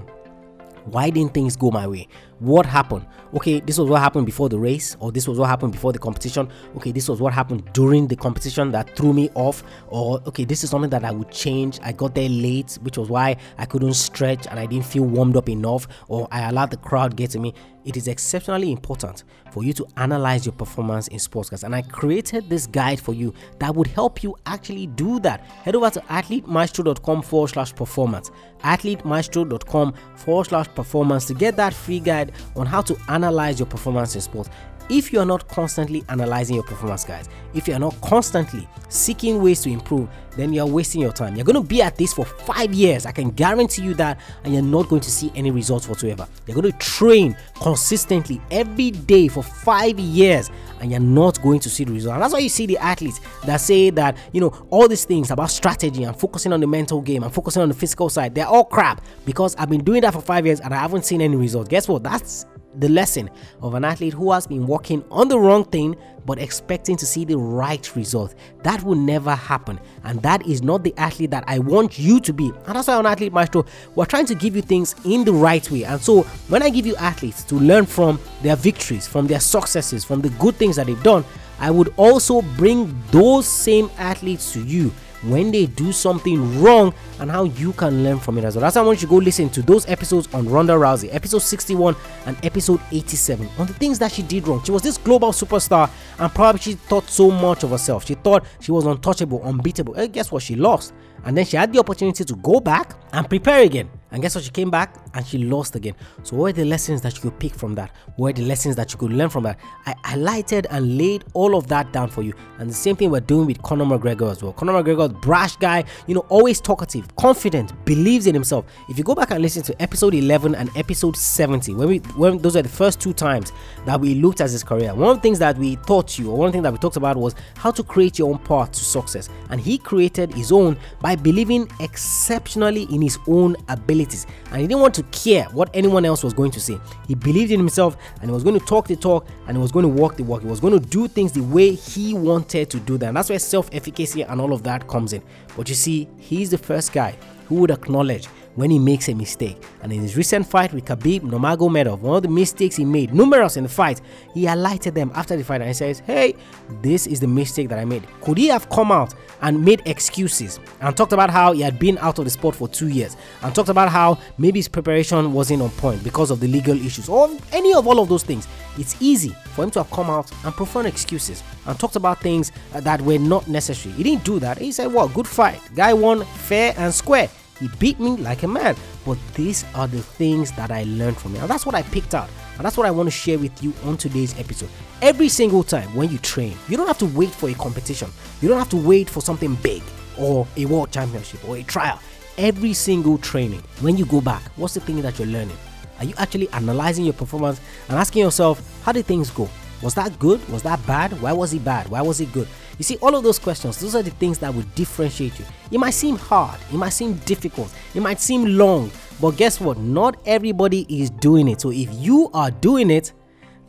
why 0.85 1.09
didn't 1.09 1.33
things 1.33 1.55
go 1.55 1.69
my 1.71 1.85
way? 1.87 2.07
What 2.39 2.65
happened? 2.65 3.05
Okay, 3.33 3.59
this 3.59 3.77
was 3.77 3.89
what 3.89 3.99
happened 4.01 4.25
before 4.25 4.47
the 4.47 4.57
race, 4.57 4.95
or 4.99 5.11
this 5.11 5.27
was 5.27 5.37
what 5.37 5.47
happened 5.49 5.73
before 5.73 5.91
the 5.91 5.99
competition. 5.99 6.47
Okay, 6.77 6.91
this 6.93 7.09
was 7.09 7.19
what 7.19 7.33
happened 7.33 7.69
during 7.73 8.07
the 8.07 8.15
competition 8.15 8.71
that 8.71 8.95
threw 8.95 9.11
me 9.11 9.29
off, 9.35 9.61
or 9.87 10.21
okay, 10.25 10.45
this 10.45 10.63
is 10.63 10.69
something 10.69 10.89
that 10.89 11.03
I 11.03 11.11
would 11.11 11.29
change. 11.29 11.79
I 11.83 11.91
got 11.91 12.15
there 12.15 12.29
late, 12.29 12.79
which 12.81 12.97
was 12.97 13.09
why 13.09 13.35
I 13.57 13.65
couldn't 13.65 13.93
stretch 13.93 14.47
and 14.47 14.57
I 14.57 14.65
didn't 14.65 14.85
feel 14.85 15.03
warmed 15.03 15.35
up 15.35 15.49
enough, 15.49 15.87
or 16.07 16.27
I 16.31 16.49
allowed 16.49 16.71
the 16.71 16.77
crowd 16.77 17.17
get 17.17 17.31
to 17.31 17.39
me. 17.39 17.53
It 17.85 17.97
is 17.97 18.07
exceptionally 18.07 18.71
important 18.71 19.23
for 19.51 19.63
you 19.63 19.73
to 19.73 19.87
analyze 19.97 20.45
your 20.45 20.53
performance 20.53 21.07
in 21.07 21.17
sports, 21.17 21.49
guys. 21.49 21.63
And 21.63 21.73
I 21.73 21.81
created 21.81 22.49
this 22.49 22.67
guide 22.67 22.99
for 22.99 23.13
you 23.13 23.33
that 23.59 23.73
would 23.73 23.87
help 23.87 24.21
you 24.21 24.35
actually 24.45 24.87
do 24.87 25.19
that. 25.21 25.41
Head 25.63 25.75
over 25.75 25.89
to 25.89 25.99
athletemaestro.com 26.01 27.21
forward 27.23 27.47
slash 27.47 27.73
performance, 27.73 28.31
athletemaestro.com 28.63 29.93
forward 30.15 30.45
slash 30.45 30.67
performance 30.67 31.25
to 31.25 31.33
get 31.33 31.55
that 31.55 31.73
free 31.73 31.99
guide 31.99 32.28
on 32.55 32.65
how 32.65 32.81
to 32.81 32.97
analyze 33.07 33.59
your 33.59 33.67
performance 33.67 34.15
in 34.15 34.21
sports 34.21 34.49
if 34.89 35.13
you 35.13 35.19
are 35.19 35.25
not 35.25 35.47
constantly 35.47 36.03
analyzing 36.09 36.55
your 36.55 36.63
performance, 36.63 37.03
guys, 37.03 37.29
if 37.53 37.67
you 37.67 37.75
are 37.75 37.79
not 37.79 37.99
constantly 38.01 38.67
seeking 38.89 39.41
ways 39.41 39.61
to 39.61 39.69
improve, 39.69 40.09
then 40.35 40.51
you're 40.51 40.65
wasting 40.65 41.01
your 41.01 41.11
time. 41.11 41.35
You're 41.35 41.45
going 41.45 41.61
to 41.61 41.67
be 41.67 41.81
at 41.81 41.95
this 41.95 42.13
for 42.13 42.25
five 42.25 42.73
years. 42.73 43.05
I 43.05 43.11
can 43.11 43.29
guarantee 43.29 43.83
you 43.83 43.93
that, 43.95 44.19
and 44.43 44.53
you're 44.53 44.63
not 44.63 44.89
going 44.89 45.01
to 45.01 45.11
see 45.11 45.31
any 45.35 45.51
results 45.51 45.87
whatsoever. 45.87 46.27
You're 46.47 46.59
going 46.59 46.71
to 46.71 46.77
train 46.79 47.37
consistently 47.61 48.41
every 48.49 48.91
day 48.91 49.27
for 49.27 49.43
five 49.43 49.99
years, 49.99 50.49
and 50.79 50.91
you're 50.91 50.99
not 50.99 51.41
going 51.41 51.59
to 51.59 51.69
see 51.69 51.83
the 51.83 51.91
result. 51.91 52.15
And 52.15 52.23
that's 52.23 52.33
why 52.33 52.39
you 52.39 52.49
see 52.49 52.65
the 52.65 52.77
athletes 52.77 53.19
that 53.45 53.57
say 53.57 53.89
that, 53.91 54.17
you 54.31 54.41
know, 54.41 54.53
all 54.69 54.87
these 54.87 55.05
things 55.05 55.31
about 55.31 55.49
strategy 55.51 56.03
and 56.03 56.15
focusing 56.15 56.53
on 56.53 56.59
the 56.59 56.67
mental 56.67 57.01
game 57.01 57.23
and 57.23 57.33
focusing 57.33 57.61
on 57.61 57.69
the 57.69 57.75
physical 57.75 58.09
side, 58.09 58.35
they're 58.35 58.47
all 58.47 58.65
crap 58.65 59.01
because 59.25 59.55
I've 59.55 59.69
been 59.69 59.83
doing 59.83 60.01
that 60.01 60.13
for 60.13 60.21
five 60.21 60.45
years 60.45 60.59
and 60.59 60.73
I 60.73 60.77
haven't 60.77 61.05
seen 61.05 61.21
any 61.21 61.35
results. 61.35 61.69
Guess 61.69 61.87
what? 61.87 62.03
That's 62.03 62.45
the 62.79 62.89
lesson 62.89 63.29
of 63.61 63.73
an 63.73 63.83
athlete 63.85 64.13
who 64.13 64.31
has 64.31 64.47
been 64.47 64.65
working 64.65 65.03
on 65.11 65.27
the 65.27 65.39
wrong 65.39 65.63
thing 65.65 65.95
but 66.25 66.37
expecting 66.39 66.95
to 66.95 67.05
see 67.05 67.25
the 67.25 67.37
right 67.37 67.95
result. 67.95 68.35
That 68.63 68.83
will 68.83 68.95
never 68.95 69.33
happen. 69.33 69.79
And 70.03 70.21
that 70.21 70.45
is 70.45 70.61
not 70.61 70.83
the 70.83 70.93
athlete 70.97 71.31
that 71.31 71.43
I 71.47 71.59
want 71.59 71.97
you 71.97 72.19
to 72.19 72.33
be. 72.33 72.51
And 72.67 72.75
that's 72.75 72.87
why 72.87 72.95
on 72.95 73.05
Athlete 73.05 73.33
Maestro, 73.33 73.65
we're 73.95 74.05
trying 74.05 74.27
to 74.27 74.35
give 74.35 74.55
you 74.55 74.61
things 74.61 74.95
in 75.05 75.23
the 75.23 75.33
right 75.33 75.69
way. 75.71 75.85
And 75.85 75.99
so 75.99 76.23
when 76.49 76.61
I 76.61 76.69
give 76.69 76.85
you 76.85 76.95
athletes 76.97 77.43
to 77.45 77.55
learn 77.55 77.85
from 77.85 78.19
their 78.43 78.55
victories, 78.55 79.07
from 79.07 79.27
their 79.27 79.39
successes, 79.39 80.05
from 80.05 80.21
the 80.21 80.29
good 80.31 80.55
things 80.55 80.75
that 80.75 80.85
they've 80.85 81.01
done, 81.03 81.25
I 81.59 81.71
would 81.71 81.93
also 81.97 82.41
bring 82.41 82.95
those 83.11 83.47
same 83.47 83.89
athletes 83.97 84.53
to 84.53 84.63
you 84.63 84.91
when 85.23 85.51
they 85.51 85.65
do 85.65 85.91
something 85.91 86.61
wrong 86.61 86.93
and 87.19 87.29
how 87.29 87.43
you 87.43 87.73
can 87.73 88.03
learn 88.03 88.19
from 88.19 88.37
it 88.37 88.43
as 88.43 88.55
well. 88.55 88.61
That's 88.61 88.75
why 88.75 88.81
I 88.81 88.85
want 88.85 89.01
you 89.01 89.07
to 89.07 89.11
go 89.11 89.17
listen 89.17 89.49
to 89.49 89.61
those 89.61 89.87
episodes 89.87 90.33
on 90.33 90.47
Ronda 90.47 90.73
Rousey, 90.73 91.13
episode 91.13 91.39
61 91.39 91.95
and 92.25 92.37
episode 92.45 92.79
87, 92.91 93.49
on 93.57 93.67
the 93.67 93.73
things 93.73 93.99
that 93.99 94.11
she 94.11 94.21
did 94.21 94.47
wrong. 94.47 94.63
She 94.63 94.71
was 94.71 94.81
this 94.81 94.97
global 94.97 95.31
superstar 95.31 95.89
and 96.17 96.33
probably 96.33 96.61
she 96.61 96.73
thought 96.73 97.09
so 97.09 97.31
much 97.31 97.63
of 97.63 97.71
herself. 97.71 98.05
She 98.05 98.15
thought 98.15 98.45
she 98.59 98.71
was 98.71 98.85
untouchable, 98.85 99.41
unbeatable. 99.43 99.95
And 99.95 100.11
guess 100.11 100.31
what? 100.31 100.43
She 100.43 100.55
lost. 100.55 100.93
And 101.25 101.35
then 101.37 101.45
she 101.45 101.57
had 101.57 101.73
the 101.73 101.79
opportunity 101.79 102.23
to 102.23 102.35
go 102.35 102.59
back 102.59 102.93
and 103.11 103.27
prepare 103.27 103.63
again. 103.63 103.89
And 104.11 104.21
guess 104.21 104.35
what? 104.35 104.43
She 104.43 104.49
came 104.49 104.71
back 104.71 104.95
and 105.13 105.25
she 105.25 105.37
lost 105.37 105.75
again. 105.75 105.93
So, 106.23 106.35
what 106.35 106.49
are 106.49 106.53
the 106.53 106.65
lessons 106.65 107.01
that 107.01 107.15
you 107.15 107.21
could 107.21 107.39
pick 107.39 107.53
from 107.53 107.75
that? 107.75 107.91
What 108.15 108.29
are 108.29 108.41
the 108.41 108.47
lessons 108.47 108.75
that 108.75 108.91
you 108.91 108.97
could 108.97 109.11
learn 109.11 109.29
from 109.29 109.43
that? 109.43 109.59
I 109.85 109.93
highlighted 110.03 110.65
and 110.71 110.97
laid 110.97 111.25
all 111.33 111.55
of 111.55 111.67
that 111.67 111.91
down 111.93 112.09
for 112.09 112.23
you. 112.23 112.33
And 112.57 112.69
the 112.69 112.73
same 112.73 112.95
thing 112.95 113.11
we're 113.11 113.19
doing 113.19 113.45
with 113.45 113.61
Conor 113.61 113.85
McGregor 113.85 114.31
as 114.31 114.41
well. 114.41 114.53
Conor 114.53 114.73
McGregor, 114.83 115.19
brash 115.21 115.55
guy, 115.57 115.83
you 116.07 116.15
know, 116.15 116.25
always 116.29 116.59
talkative, 116.59 117.15
confident, 117.15 117.73
believes 117.85 118.27
in 118.27 118.33
himself. 118.33 118.65
If 118.89 118.97
you 118.97 119.03
go 119.03 119.15
back 119.15 119.31
and 119.31 119.41
listen 119.41 119.63
to 119.63 119.81
episode 119.81 120.13
11 120.15 120.55
and 120.55 120.69
episode 120.75 121.15
70, 121.15 121.75
when 121.75 121.87
we 121.87 121.97
when 122.17 122.39
those 122.39 122.55
are 122.55 122.61
the 122.61 122.69
first 122.69 122.99
two 122.99 123.13
times 123.13 123.51
that 123.85 123.99
we 123.99 124.15
looked 124.15 124.41
at 124.41 124.49
his 124.49 124.63
career, 124.63 124.93
one 124.95 125.09
of 125.11 125.17
the 125.17 125.21
things 125.21 125.39
that 125.39 125.57
we 125.57 125.75
taught 125.77 126.17
you, 126.17 126.31
or 126.31 126.37
one 126.37 126.51
thing 126.51 126.63
that 126.63 126.71
we 126.71 126.79
talked 126.79 126.97
about 126.97 127.15
was 127.17 127.35
how 127.55 127.71
to 127.71 127.83
create 127.83 128.17
your 128.17 128.29
own 128.29 128.39
path 128.39 128.71
to 128.71 128.83
success. 128.83 129.29
And 129.49 129.61
he 129.61 129.77
created 129.77 130.33
his 130.33 130.51
own 130.51 130.77
by 130.99 131.15
believing 131.15 131.69
exceptionally 131.79 132.83
in 132.91 133.01
his 133.01 133.17
own 133.27 133.55
abilities. 133.99 134.25
And 134.51 134.61
he 134.61 134.67
didn't 134.67 134.81
want 134.81 134.93
to 134.95 135.03
care 135.03 135.45
what 135.51 135.69
anyone 135.73 136.05
else 136.05 136.23
was 136.23 136.33
going 136.33 136.51
to 136.51 136.59
say. 136.59 136.79
He 137.07 137.15
believed 137.15 137.51
in 137.51 137.59
himself 137.59 137.97
and 138.21 138.29
he 138.29 138.31
was 138.31 138.43
going 138.43 138.59
to 138.59 138.65
talk 138.65 138.87
the 138.87 138.95
talk 138.95 139.27
and 139.47 139.57
he 139.57 139.61
was 139.61 139.71
going 139.71 139.83
to 139.83 139.89
walk 139.89 140.15
the 140.17 140.23
walk. 140.23 140.41
He 140.41 140.47
was 140.47 140.59
going 140.59 140.79
to 140.79 140.79
do 140.79 141.07
things 141.07 141.31
the 141.31 141.41
way 141.41 141.71
he 141.73 142.13
wanted 142.13 142.69
to 142.69 142.79
do 142.79 142.97
them. 142.97 143.13
That's 143.13 143.29
where 143.29 143.39
self 143.39 143.69
efficacy 143.71 144.23
and 144.23 144.39
all 144.41 144.53
of 144.53 144.63
that 144.63 144.87
comes 144.87 145.13
in. 145.13 145.21
But 145.55 145.69
you 145.69 145.75
see, 145.75 146.07
he's 146.17 146.49
the 146.49 146.57
first 146.57 146.93
guy 146.93 147.17
who 147.47 147.55
would 147.55 147.71
acknowledge 147.71 148.27
when 148.55 148.71
he 148.71 148.79
makes 148.79 149.07
a 149.07 149.13
mistake. 149.13 149.61
And 149.81 149.93
in 149.93 150.01
his 150.01 150.17
recent 150.17 150.45
fight 150.45 150.73
with 150.73 150.85
Khabib 150.85 151.21
Nurmagomedov, 151.21 151.99
one 151.99 152.17
of 152.17 152.23
the 152.23 152.29
mistakes 152.29 152.75
he 152.75 152.85
made, 152.85 153.13
numerous 153.13 153.57
in 153.57 153.63
the 153.63 153.69
fight, 153.69 154.01
he 154.33 154.43
highlighted 154.43 154.93
them 154.93 155.11
after 155.15 155.37
the 155.37 155.43
fight 155.43 155.61
and 155.61 155.69
he 155.69 155.73
says, 155.73 155.99
"Hey, 155.99 156.35
this 156.81 157.07
is 157.07 157.19
the 157.19 157.27
mistake 157.27 157.69
that 157.69 157.79
I 157.79 157.85
made." 157.85 158.03
Could 158.21 158.37
he 158.37 158.47
have 158.47 158.69
come 158.69 158.91
out 158.91 159.13
and 159.41 159.63
made 159.63 159.81
excuses 159.85 160.59
and 160.81 160.95
talked 160.97 161.13
about 161.13 161.29
how 161.29 161.53
he 161.53 161.61
had 161.61 161.79
been 161.79 161.97
out 161.99 162.19
of 162.19 162.25
the 162.25 162.31
sport 162.31 162.55
for 162.55 162.67
two 162.67 162.89
years 162.89 163.15
and 163.41 163.55
talked 163.55 163.69
about 163.69 163.89
how 163.89 164.17
maybe 164.37 164.59
his 164.59 164.67
preparation 164.67 165.31
wasn't 165.31 165.61
on 165.61 165.69
point 165.71 166.03
because 166.03 166.29
of 166.29 166.39
the 166.39 166.47
legal 166.47 166.77
issues 166.85 167.07
or 167.07 167.29
any 167.53 167.73
of 167.73 167.87
all 167.87 167.99
of 167.99 168.09
those 168.09 168.23
things? 168.23 168.47
It's 168.77 168.95
easy 168.99 169.35
for 169.55 169.63
him 169.63 169.71
to 169.71 169.79
have 169.79 169.91
come 169.91 170.09
out 170.09 170.31
and 170.43 170.53
preferred 170.53 170.85
excuses 170.85 171.43
and 171.65 171.77
talked 171.79 171.95
about 171.95 172.21
things 172.21 172.51
that 172.73 173.01
were 173.01 173.17
not 173.17 173.47
necessary. 173.47 173.93
He 173.95 174.03
didn't 174.03 174.23
do 174.23 174.39
that. 174.39 174.57
He 174.57 174.71
said, 174.71 174.91
"What? 174.91 175.13
Good 175.13 175.27
fight. 175.27 175.59
Guy 175.75 175.93
won 175.93 176.25
fair 176.25 176.73
and 176.77 176.93
square." 176.93 177.29
He 177.59 177.69
beat 177.79 177.99
me 177.99 178.11
like 178.17 178.43
a 178.43 178.47
man. 178.47 178.75
But 179.05 179.17
these 179.33 179.65
are 179.75 179.87
the 179.87 180.01
things 180.01 180.51
that 180.53 180.71
I 180.71 180.83
learned 180.83 181.17
from 181.17 181.35
him. 181.35 181.41
And 181.41 181.49
that's 181.49 181.65
what 181.65 181.75
I 181.75 181.83
picked 181.83 182.15
out. 182.15 182.29
And 182.55 182.65
that's 182.65 182.77
what 182.77 182.85
I 182.85 182.91
want 182.91 183.07
to 183.07 183.11
share 183.11 183.37
with 183.39 183.63
you 183.63 183.73
on 183.85 183.97
today's 183.97 184.37
episode. 184.39 184.69
Every 185.01 185.29
single 185.29 185.63
time 185.63 185.93
when 185.95 186.09
you 186.09 186.17
train, 186.17 186.55
you 186.67 186.77
don't 186.77 186.87
have 186.87 186.97
to 186.99 187.05
wait 187.05 187.31
for 187.31 187.49
a 187.49 187.53
competition. 187.53 188.09
You 188.41 188.49
don't 188.49 188.59
have 188.59 188.69
to 188.69 188.77
wait 188.77 189.09
for 189.09 189.21
something 189.21 189.55
big 189.55 189.81
or 190.17 190.45
a 190.57 190.65
world 190.65 190.91
championship 190.91 191.47
or 191.47 191.57
a 191.57 191.63
trial. 191.63 191.99
Every 192.37 192.73
single 192.73 193.17
training, 193.17 193.63
when 193.81 193.97
you 193.97 194.05
go 194.05 194.21
back, 194.21 194.41
what's 194.55 194.73
the 194.73 194.79
thing 194.79 195.01
that 195.01 195.19
you're 195.19 195.27
learning? 195.27 195.57
Are 195.99 196.05
you 196.05 196.13
actually 196.17 196.49
analyzing 196.49 197.03
your 197.03 197.13
performance 197.13 197.59
and 197.89 197.97
asking 197.97 198.23
yourself, 198.23 198.61
how 198.83 198.93
did 198.93 199.05
things 199.05 199.29
go? 199.29 199.49
Was 199.81 199.93
that 199.95 200.17
good? 200.19 200.45
Was 200.49 200.63
that 200.63 200.85
bad? 200.85 201.21
Why 201.21 201.31
was 201.31 201.53
it 201.53 201.63
bad? 201.63 201.89
Why 201.89 202.01
was 202.01 202.19
it 202.19 202.31
good? 202.33 202.47
You 202.79 202.85
see, 202.85 202.95
all 203.01 203.13
of 203.13 203.23
those 203.23 203.37
questions, 203.37 203.77
those 203.77 203.93
are 203.93 204.01
the 204.01 204.09
things 204.09 204.39
that 204.39 204.55
will 204.55 204.63
differentiate 204.73 205.37
you. 205.37 205.45
It 205.69 205.79
might 205.79 205.93
seem 205.93 206.15
hard, 206.15 206.57
it 206.71 206.77
might 206.77 206.89
seem 206.89 207.15
difficult, 207.25 207.69
it 207.93 207.99
might 207.99 208.21
seem 208.21 208.45
long, 208.57 208.89
but 209.19 209.31
guess 209.31 209.59
what? 209.59 209.77
Not 209.77 210.17
everybody 210.25 210.85
is 210.89 211.09
doing 211.09 211.49
it. 211.49 211.59
So 211.59 211.71
if 211.71 211.89
you 211.93 212.29
are 212.33 212.51
doing 212.51 212.89
it, 212.89 213.11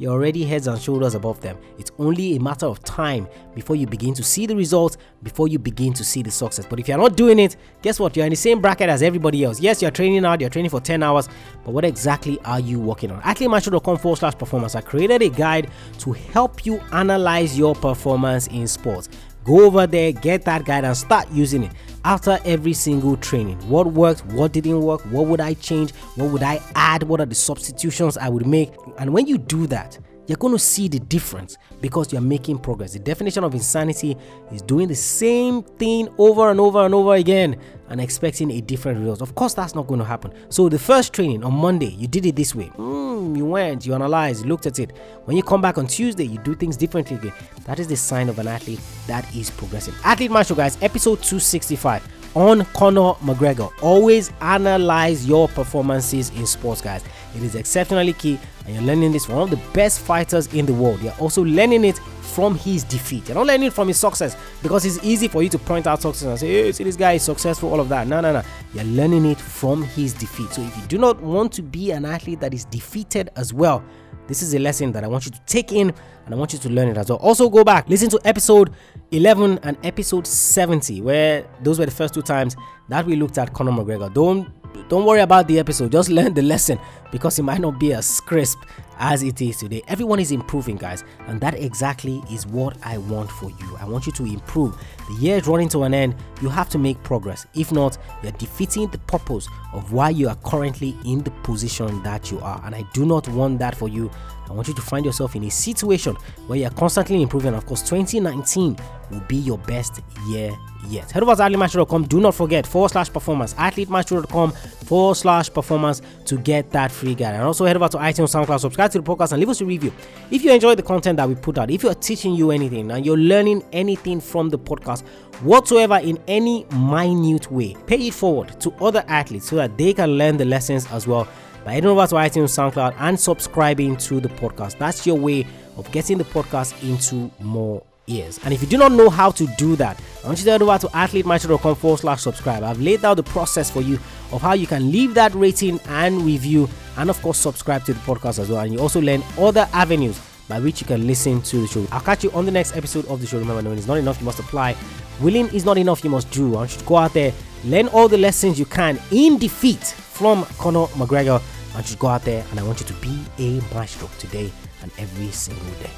you're 0.01 0.15
already 0.15 0.45
heads 0.45 0.67
and 0.67 0.81
shoulders 0.81 1.15
above 1.15 1.43
them. 1.43 1.59
It's 1.79 1.91
only 1.99 2.35
a 2.35 2.41
matter 2.41 2.65
of 2.65 2.83
time 2.85 3.29
before 3.55 3.77
you 3.77 3.87
begin 3.87 4.15
to 4.15 4.25
see 4.25 4.47
the 4.47 4.57
results, 4.57 4.97
before 5.23 5.47
you 5.47 5.59
begin 5.59 5.93
to 5.93 6.03
see 6.03 6.23
the 6.23 6.31
success. 6.31 6.65
But 6.65 6.81
if 6.81 6.89
you're 6.89 6.97
not 6.97 7.19
doing 7.19 7.39
it, 7.39 7.57
guess 7.83 8.01
what? 8.01 8.17
You're 8.17 8.25
in 8.25 8.31
the 8.31 8.37
same 8.37 8.63
bracket 8.63 8.89
as 8.89 9.03
everybody 9.03 9.45
else. 9.45 9.61
Yes, 9.61 9.83
you're 9.83 9.91
training 9.91 10.23
hard, 10.23 10.41
you're 10.41 10.49
training 10.49 10.71
for 10.71 10.81
10 10.81 11.03
hours, 11.03 11.29
but 11.67 11.73
what 11.73 11.85
exactly 11.85 12.41
are 12.47 12.61
you 12.61 12.81
working 12.81 13.11
on? 13.11 13.21
AthleteMaestro.com 13.21 13.99
forward 13.99 14.17
slash 14.17 14.39
performance. 14.39 14.75
I 14.75 14.81
created 14.81 15.21
a 15.21 15.29
guide 15.29 15.71
to 15.99 16.13
help 16.13 16.65
you 16.65 16.81
analyze 16.93 17.59
your 17.59 17.75
performance 17.75 18.47
in 18.47 18.67
sports. 18.69 19.11
Go 19.51 19.65
over 19.65 19.85
there, 19.85 20.13
get 20.13 20.45
that 20.45 20.65
guide, 20.65 20.85
and 20.85 20.97
start 20.97 21.29
using 21.33 21.65
it 21.65 21.73
after 22.05 22.39
every 22.45 22.73
single 22.73 23.17
training. 23.17 23.57
What 23.69 23.89
worked? 23.89 24.25
What 24.27 24.53
didn't 24.53 24.81
work? 24.81 25.01
What 25.07 25.27
would 25.27 25.41
I 25.41 25.55
change? 25.55 25.91
What 26.15 26.31
would 26.31 26.45
I 26.45 26.61
add? 26.77 27.03
What 27.03 27.21
are 27.21 27.27
the 27.27 27.35
substitutions 27.35 28.17
I 28.17 28.29
would 28.29 28.47
make? 28.47 28.71
And 28.99 29.13
when 29.13 29.27
you 29.27 29.39
do 29.39 29.67
that, 29.67 29.99
you're 30.31 30.37
going 30.37 30.55
to 30.55 30.59
see 30.61 30.87
the 30.87 31.01
difference 31.01 31.59
because 31.81 32.13
you're 32.13 32.23
making 32.23 32.59
progress. 32.59 32.93
The 32.93 33.01
definition 33.01 33.43
of 33.43 33.53
insanity 33.53 34.17
is 34.53 34.63
doing 34.63 34.87
the 34.87 34.95
same 34.95 35.63
thing 35.63 36.09
over 36.19 36.51
and 36.51 36.61
over 36.61 36.85
and 36.85 36.95
over 36.95 37.15
again 37.15 37.61
and 37.89 38.01
expecting 38.01 38.53
a 38.53 38.61
different 38.61 39.01
result. 39.01 39.23
Of 39.23 39.35
course, 39.35 39.55
that's 39.55 39.75
not 39.75 39.89
going 39.89 39.99
to 39.99 40.07
happen. 40.07 40.33
So, 40.49 40.69
the 40.69 40.79
first 40.79 41.13
training 41.13 41.43
on 41.43 41.53
Monday, 41.53 41.89
you 41.89 42.07
did 42.07 42.27
it 42.27 42.37
this 42.37 42.55
way. 42.55 42.71
Mm, 42.77 43.37
you 43.37 43.45
went, 43.45 43.85
you 43.85 43.93
analyzed, 43.93 44.45
you 44.45 44.49
looked 44.49 44.67
at 44.67 44.79
it. 44.79 44.97
When 45.25 45.37
you 45.37 45.43
come 45.43 45.61
back 45.61 45.79
on 45.79 45.89
Tuesday, 45.89 46.27
you 46.27 46.39
do 46.39 46.55
things 46.55 46.77
differently 46.77 47.17
again. 47.17 47.33
That 47.65 47.81
is 47.81 47.89
the 47.89 47.97
sign 47.97 48.29
of 48.29 48.39
an 48.39 48.47
athlete 48.47 48.81
that 49.09 49.35
is 49.35 49.51
progressing. 49.51 49.95
Athlete 50.05 50.31
Maestro, 50.31 50.55
guys, 50.55 50.79
episode 50.81 51.17
265 51.23 52.20
on 52.35 52.65
Conor 52.67 53.15
McGregor. 53.21 53.71
Always 53.83 54.33
analyze 54.41 55.27
your 55.27 55.49
performances 55.49 56.31
in 56.31 56.47
sports, 56.47 56.81
guys. 56.81 57.05
It 57.35 57.43
is 57.43 57.55
exceptionally 57.55 58.13
key, 58.13 58.39
and 58.67 58.75
you're 58.75 58.85
learning 58.85 59.13
this 59.13 59.27
from 59.27 59.37
one 59.37 59.45
of 59.45 59.51
the 59.51 59.73
best 59.73 60.01
fighters 60.01 60.53
in 60.55 60.67
the 60.67 60.75
world. 60.75 61.01
You're 61.01 61.15
also 61.19 61.45
learning 61.45 61.85
it 61.85 61.99
from 61.99 62.55
his 62.55 62.85
defeat. 62.85 63.29
You're 63.29 63.35
not 63.35 63.47
learning 63.47 63.69
it 63.69 63.73
from 63.73 63.89
his 63.89 63.99
success 63.99 64.37
because 64.63 64.85
it's 64.85 65.05
easy 65.05 65.27
for 65.29 65.43
you 65.43 65.49
to 65.49 65.59
point 65.59 65.87
out 65.87 66.01
success 66.01 66.29
and 66.29 66.39
say, 66.39 66.49
hey, 66.49 66.73
see, 66.73 66.85
this 66.85 66.97
guy 66.97 67.13
is 67.13 67.23
successful, 67.23 67.71
all 67.71 67.81
of 67.81 67.89
that. 67.89 68.07
No, 68.07 68.21
no, 68.21 68.33
no. 68.33 68.43
You're 68.73 68.85
learning 68.85 69.27
it 69.27 69.41
from 69.41 69.83
his 69.83 70.13
defeat. 70.13 70.51
So 70.51 70.63
if 70.63 70.77
you 70.77 70.87
do 70.87 70.99
not 70.99 71.21
want 71.21 71.53
to 71.55 71.63
be 71.63 71.91
an 71.91 72.05
athlete 72.05 72.41
that 72.41 72.55
is 72.55 72.65
defeated 72.65 73.31
as 73.37 73.53
well, 73.53 73.85
this 74.31 74.43
is 74.43 74.55
a 74.55 74.61
lesson 74.61 74.93
that 74.93 75.03
I 75.03 75.09
want 75.09 75.27
you 75.27 75.33
to 75.33 75.41
take 75.41 75.73
in 75.73 75.93
and 76.25 76.35
I 76.35 76.39
want 76.39 76.53
you 76.53 76.61
to 76.61 76.69
learn 76.71 76.87
it 76.89 76.97
as 76.97 77.09
well. 77.09 77.19
Also, 77.19 77.49
go 77.51 77.65
back, 77.65 77.89
listen 77.89 78.09
to 78.11 78.21
episode 78.25 78.73
11 79.11 79.59
and 79.65 79.77
episode 79.85 80.25
70, 80.25 81.01
where 81.01 81.45
those 81.65 81.81
were 81.81 81.85
the 81.85 81.91
first 81.91 82.15
two 82.15 82.23
times 82.23 82.55
that 82.89 83.05
we 83.05 83.17
looked 83.17 83.39
at 83.39 83.53
Conor 83.53 83.73
McGregor. 83.73 84.15
Don't 84.15 84.49
don't 84.89 85.05
worry 85.05 85.21
about 85.21 85.49
the 85.49 85.59
episode, 85.59 85.91
just 85.91 86.09
learn 86.19 86.33
the 86.33 86.43
lesson 86.43 86.79
because 87.11 87.39
it 87.39 87.43
might 87.43 87.61
not 87.61 87.79
be 87.79 87.93
as 87.93 88.21
crisp 88.21 88.59
as 88.99 89.23
it 89.23 89.41
is 89.41 89.57
today. 89.57 89.83
Everyone 89.89 90.21
is 90.21 90.31
improving, 90.31 90.77
guys, 90.77 91.05
and 91.27 91.41
that 91.41 91.55
exactly 91.55 92.23
is 92.31 92.47
what 92.47 92.77
I 92.85 92.99
want 92.99 93.31
for 93.31 93.51
you. 93.51 93.77
I 93.79 93.87
want 93.87 94.07
you 94.07 94.13
to 94.13 94.25
improve. 94.25 94.77
The 95.09 95.15
year 95.15 95.37
is 95.37 95.47
running 95.47 95.69
to 95.71 95.83
an 95.85 95.95
end, 95.95 96.15
you 96.43 96.49
have 96.49 96.69
to 96.71 96.79
make 96.79 97.03
progress. 97.03 97.47
If 97.55 97.73
not, 97.73 97.99
you're 98.23 98.33
defeating 98.33 98.89
the 98.89 98.99
purpose 98.99 99.49
of 99.73 99.93
why 99.93 100.11
you 100.11 100.29
are 100.29 100.37
currently 100.45 100.97
in 101.05 101.23
the 101.25 101.31
position 101.43 102.03
that 102.03 102.31
you 102.31 102.39
are, 102.41 102.61
and 102.65 102.75
I 102.75 102.85
do 102.93 103.07
not 103.07 103.27
want 103.29 103.59
that 103.61 103.75
for 103.75 103.89
you. 103.89 104.11
I 104.51 104.53
want 104.53 104.67
you 104.67 104.75
to 104.75 104.83
find 104.83 105.07
yourself 105.07 105.37
in 105.37 105.45
a 105.45 105.51
situation 105.51 106.17
where 106.49 106.59
you're 106.59 106.71
constantly 106.71 107.23
improving. 107.23 107.55
Of 107.55 107.67
course, 107.67 107.83
2019 107.83 108.77
will 109.11 109.21
be 109.21 109.37
your 109.37 109.59
best 109.59 110.01
year 110.27 110.51
yet. 110.89 111.09
Head 111.13 111.23
over 111.23 111.37
to 111.37 111.43
athletemaestro.com. 111.43 112.09
Do 112.09 112.21
not 112.21 112.35
forget 112.35 112.67
forward 112.67 112.91
slash 112.91 113.13
performance. 113.13 113.55
athletemaestro.com 113.55 114.51
forward 114.51 115.15
slash 115.15 115.53
performance 115.53 116.03
to 116.25 116.37
get 116.39 116.71
that 116.73 116.91
free 117.01 117.15
guide. 117.15 117.35
And 117.35 117.43
also 117.45 117.65
head 117.65 117.77
over 117.77 117.89
to 117.89 117.97
iTunes, 117.97 118.35
SoundCloud, 118.35 118.61
subscribe 118.61 118.91
to 118.93 119.01
the 119.01 119.05
podcast, 119.05 119.33
and 119.33 119.41
leave 119.41 119.49
us 119.49 119.61
a 119.61 119.65
review. 119.65 119.93
If 120.31 120.45
you 120.45 120.53
enjoy 120.53 120.75
the 120.75 120.83
content 120.83 121.17
that 121.17 121.29
we 121.29 121.35
put 121.35 121.59
out, 121.59 121.71
if 121.71 121.83
you're 121.83 121.95
teaching 121.95 122.35
you 122.35 122.51
anything 122.51 122.91
and 122.91 123.05
you're 123.05 123.17
learning 123.17 123.65
anything 123.73 124.21
from 124.21 124.51
the 124.51 124.59
podcast 124.59 125.07
whatsoever 125.41 125.97
in 125.97 126.19
any 126.29 126.67
minute 126.73 127.51
way, 127.51 127.75
pay 127.87 128.09
it 128.09 128.15
forward 128.15 128.61
to 128.61 128.71
other 128.75 129.03
athletes 129.09 129.49
so 129.49 129.57
that 129.57 129.77
they 129.79 129.95
can 129.95 130.11
learn 130.11 130.37
the 130.37 130.45
lessons 130.45 130.87
as 130.93 131.07
well 131.07 131.27
by 131.65 131.73
heading 131.73 131.91
over 131.91 132.07
to 132.07 132.15
iTunes, 132.17 132.51
SoundCloud, 132.51 132.95
and 132.99 133.19
subscribing 133.19 133.97
to 133.97 134.21
the 134.21 134.29
podcast. 134.29 134.79
That's 134.79 135.07
your 135.07 135.17
way 135.17 135.47
of 135.77 135.91
getting 135.93 136.19
the 136.19 136.25
podcast 136.25 136.83
into 136.83 137.31
more 137.43 137.83
ears. 138.11 138.41
And 138.45 138.53
if 138.53 138.61
you 138.61 138.69
do 138.69 138.77
not 138.77 138.93
know 138.93 139.09
how 139.09 139.31
to 139.31 139.47
do 139.57 139.77
that, 139.77 140.01
I 140.23 140.27
want 140.27 140.39
you 140.39 140.45
to 140.45 140.51
head 140.51 140.63
over 140.63 140.79
to 140.79 140.87
athletemaestro.com 140.89 141.75
forward 141.77 142.01
slash 142.01 142.23
subscribe. 142.23 142.63
I've 142.63 142.81
laid 142.81 143.05
out 143.05 143.15
the 143.15 143.23
process 143.23 143.71
for 143.71 143.81
you 143.81 143.95
of 144.33 144.43
how 144.43 144.53
you 144.55 144.67
can 144.67 144.91
leave 144.91 145.15
that 145.15 145.35
rating 145.35 145.81
and 145.89 146.23
review, 146.23 146.69
and 146.97 147.09
of 147.09 147.21
course, 147.23 147.39
subscribe 147.39 147.85
to 147.85 147.95
the 147.95 148.01
podcast 148.01 148.39
as 148.39 148.51
well. 148.51 148.61
And 148.61 148.73
you 148.73 148.81
also 148.81 149.01
learn 149.01 149.23
other 149.39 149.69
avenues 149.73 150.21
by 150.49 150.59
which 150.59 150.81
you 150.81 150.87
can 150.87 151.07
listen 151.07 151.41
to 151.43 151.61
the 151.61 151.67
show. 151.69 151.87
I'll 151.93 152.01
catch 152.01 152.25
you 152.25 152.31
on 152.33 152.45
the 152.45 152.51
next 152.51 152.77
episode 152.77 153.07
of 153.07 153.21
the 153.21 153.27
show. 153.27 153.39
Remember, 153.39 153.63
knowing 153.63 153.79
is 153.79 153.87
not 153.87 153.99
enough, 153.99 154.19
you 154.19 154.27
must 154.27 154.41
apply. 154.41 154.77
Willing 155.21 155.47
is 155.55 155.65
not 155.65 155.79
enough, 155.79 156.03
you 156.03 156.11
must 156.11 156.31
do. 156.33 156.49
I 156.55 156.57
want 156.57 156.73
you 156.73 156.79
to 156.79 156.85
go 156.85 156.97
out 156.97 157.13
there, 157.13 157.33
learn 157.65 157.89
all 157.89 158.09
the 158.09 158.19
lessons 158.19 158.59
you 158.59 158.65
can 158.67 159.01
in 159.13 159.39
defeat 159.39 159.85
from 159.85 160.45
Conor 160.59 160.87
McGregor. 160.97 161.41
I 161.71 161.75
want 161.75 161.89
you 161.89 161.95
to 161.95 162.01
go 162.01 162.09
out 162.09 162.25
there 162.25 162.45
and 162.51 162.59
I 162.59 162.65
want 162.65 162.81
you 162.81 162.87
to 162.87 162.95
be 162.95 163.23
a 163.39 163.61
maestro 163.75 164.11
today 164.19 164.51
and 164.83 164.91
every 164.99 165.31
single 165.31 165.71
day. 165.75 165.91